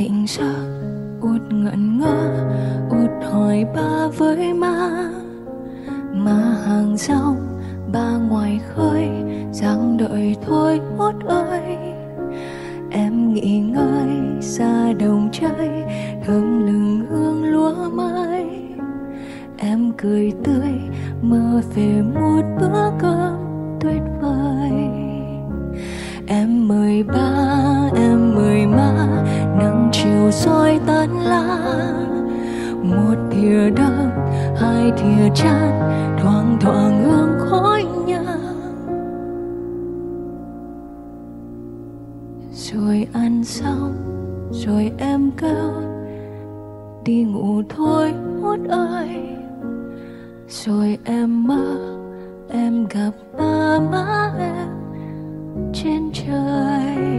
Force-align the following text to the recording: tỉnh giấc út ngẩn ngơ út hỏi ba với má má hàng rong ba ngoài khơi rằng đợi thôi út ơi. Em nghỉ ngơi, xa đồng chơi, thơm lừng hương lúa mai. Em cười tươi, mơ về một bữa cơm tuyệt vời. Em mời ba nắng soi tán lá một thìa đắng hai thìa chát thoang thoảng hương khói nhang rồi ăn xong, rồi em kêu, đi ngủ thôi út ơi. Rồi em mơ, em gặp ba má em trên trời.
tỉnh 0.00 0.24
giấc 0.26 0.66
út 1.20 1.40
ngẩn 1.50 1.98
ngơ 1.98 2.46
út 2.90 3.32
hỏi 3.32 3.64
ba 3.74 4.08
với 4.18 4.54
má 4.54 5.10
má 6.12 6.56
hàng 6.66 6.96
rong 6.96 7.36
ba 7.92 8.16
ngoài 8.28 8.60
khơi 8.74 9.08
rằng 9.52 9.96
đợi 9.96 10.36
thôi 10.46 10.80
út 10.98 11.14
ơi. 11.26 11.76
Em 12.90 13.34
nghỉ 13.34 13.60
ngơi, 13.60 14.08
xa 14.40 14.92
đồng 14.92 15.28
chơi, 15.32 15.70
thơm 16.26 16.66
lừng 16.66 17.06
hương 17.10 17.44
lúa 17.44 17.90
mai. 17.90 18.46
Em 19.56 19.92
cười 19.98 20.32
tươi, 20.44 20.72
mơ 21.22 21.60
về 21.74 22.02
một 22.14 22.42
bữa 22.60 22.92
cơm 22.98 23.34
tuyệt 23.80 24.02
vời. 24.22 24.72
Em 26.26 26.68
mời 26.68 27.02
ba 27.02 27.69
nắng 30.30 30.38
soi 30.38 30.80
tán 30.86 31.20
lá 31.20 31.58
một 32.82 33.14
thìa 33.30 33.70
đắng 33.70 34.10
hai 34.56 34.92
thìa 34.96 35.28
chát 35.34 35.74
thoang 36.22 36.56
thoảng 36.60 37.04
hương 37.04 37.38
khói 37.38 37.84
nhang 38.06 38.60
rồi 42.52 43.06
ăn 43.12 43.44
xong, 43.44 43.94
rồi 44.52 44.92
em 44.98 45.30
kêu, 45.36 45.72
đi 47.04 47.24
ngủ 47.24 47.62
thôi 47.68 48.12
út 48.42 48.60
ơi. 48.68 49.08
Rồi 50.48 50.98
em 51.04 51.46
mơ, 51.46 51.96
em 52.48 52.86
gặp 52.90 53.12
ba 53.38 53.78
má 53.92 54.32
em 54.38 54.68
trên 55.74 56.10
trời. 56.12 57.10